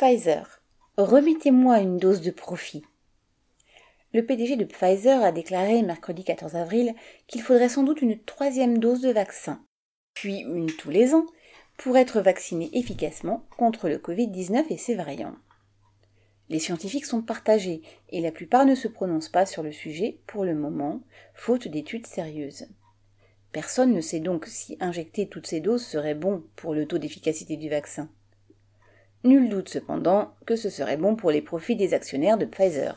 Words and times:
Pfizer. 0.00 0.62
Remettez-moi 0.96 1.80
une 1.80 1.98
dose 1.98 2.22
de 2.22 2.30
profit. 2.30 2.82
Le 4.14 4.24
PDG 4.24 4.56
de 4.56 4.64
Pfizer 4.64 5.22
a 5.22 5.30
déclaré 5.30 5.82
mercredi 5.82 6.24
14 6.24 6.56
avril 6.56 6.94
qu'il 7.26 7.42
faudrait 7.42 7.68
sans 7.68 7.82
doute 7.82 8.00
une 8.00 8.18
troisième 8.18 8.78
dose 8.78 9.02
de 9.02 9.10
vaccin, 9.10 9.62
puis 10.14 10.38
une 10.38 10.72
tous 10.72 10.88
les 10.88 11.12
ans, 11.12 11.26
pour 11.76 11.98
être 11.98 12.22
vacciné 12.22 12.70
efficacement 12.72 13.46
contre 13.58 13.90
le 13.90 13.98
Covid-19 13.98 14.64
et 14.70 14.78
ses 14.78 14.94
variants. 14.94 15.36
Les 16.48 16.60
scientifiques 16.60 17.04
sont 17.04 17.20
partagés 17.20 17.82
et 18.08 18.22
la 18.22 18.32
plupart 18.32 18.64
ne 18.64 18.74
se 18.74 18.88
prononcent 18.88 19.28
pas 19.28 19.44
sur 19.44 19.62
le 19.62 19.70
sujet 19.70 20.22
pour 20.26 20.46
le 20.46 20.54
moment, 20.54 21.02
faute 21.34 21.68
d'études 21.68 22.06
sérieuses. 22.06 22.68
Personne 23.52 23.92
ne 23.92 24.00
sait 24.00 24.20
donc 24.20 24.46
si 24.46 24.78
injecter 24.80 25.28
toutes 25.28 25.46
ces 25.46 25.60
doses 25.60 25.84
serait 25.84 26.14
bon 26.14 26.42
pour 26.56 26.72
le 26.72 26.86
taux 26.86 26.96
d'efficacité 26.96 27.58
du 27.58 27.68
vaccin. 27.68 28.08
Nul 29.22 29.50
doute 29.50 29.68
cependant 29.68 30.34
que 30.46 30.56
ce 30.56 30.70
serait 30.70 30.96
bon 30.96 31.14
pour 31.14 31.30
les 31.30 31.42
profits 31.42 31.76
des 31.76 31.92
actionnaires 31.92 32.38
de 32.38 32.46
Pfizer. 32.46 32.96